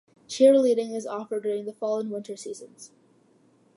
[0.27, 2.89] Cheerleading is offered during the fall and winter seasons.